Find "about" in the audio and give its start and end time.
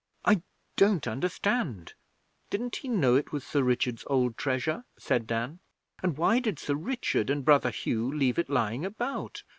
8.83-9.43